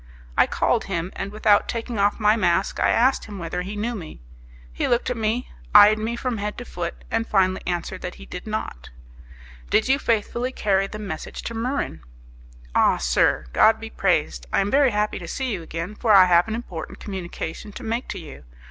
[0.35, 3.93] I called him, and without taking off my mask I asked him whether he knew
[3.93, 4.19] me.
[4.73, 8.25] He looked at me, eyed me from head to foot, and finally answered that he
[8.25, 8.89] did not.
[9.69, 11.99] "Did you faithfully carry the message to Muran?"
[12.73, 13.45] "Ah, sir!
[13.53, 14.47] God be praised!
[14.51, 17.83] I am very happy to see you again, for I have an important communication to
[17.83, 18.43] make to you.